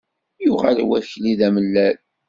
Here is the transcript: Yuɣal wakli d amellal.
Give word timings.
Yuɣal 0.45 0.79
wakli 0.87 1.33
d 1.39 1.41
amellal. 1.47 1.97